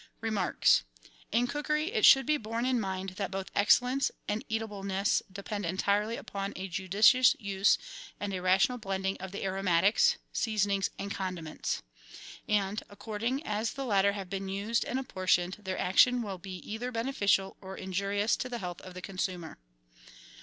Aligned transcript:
Remarks.— 0.19 0.81
In 1.31 1.45
cookery 1.45 1.91
it 1.93 2.05
should 2.05 2.25
be 2.25 2.37
borne 2.37 2.65
in 2.65 2.79
mind 2.79 3.09
that 3.17 3.29
both 3.29 3.51
excellence 3.53 4.09
and 4.27 4.43
eatableness 4.49 5.21
depend 5.31 5.63
entirely 5.63 6.15
upon 6.17 6.53
a 6.55 6.67
judicious 6.67 7.35
use 7.37 7.77
and 8.19 8.33
a 8.33 8.41
rational 8.41 8.79
blending 8.79 9.15
of 9.17 9.31
the 9.31 9.43
aromatics, 9.43 10.17
seasonings, 10.33 10.89
and 10.97 11.11
con 11.13 11.35
diments. 11.35 11.83
And, 12.49 12.81
according 12.89 13.45
as 13.45 13.73
the 13.73 13.85
latter 13.85 14.13
have 14.13 14.27
been 14.27 14.49
used 14.49 14.83
and 14.85 14.97
apportioned, 14.97 15.57
their 15.61 15.77
action 15.77 16.23
will 16.23 16.39
be 16.39 16.55
either 16.67 16.91
beneficial 16.91 17.55
or 17.61 17.77
injurious 17.77 18.35
to 18.37 18.49
the 18.49 18.57
health 18.57 18.81
of 18.81 18.95
the 18.95 19.03
consumer. 19.03 19.59